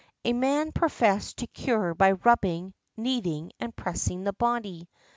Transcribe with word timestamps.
A 0.25 0.33
man 0.33 0.71
professed 0.71 1.37
to 1.37 1.45
cure 1.45 1.93
by 1.93 2.13
rubbing, 2.13 2.73
kneading 2.97 3.51
and 3.59 3.75
pressing 3.75 4.23
the 4.23 4.33
body. 4.33 4.89